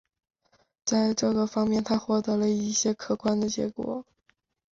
[0.83, 4.03] 在这个方面他获得了一些可观的结果。